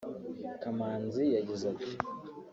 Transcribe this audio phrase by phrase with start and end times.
[0.61, 1.91] Kamanzi yagize ati